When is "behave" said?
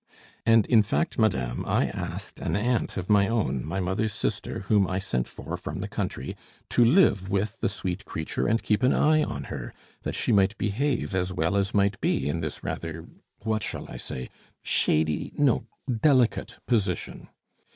10.57-11.13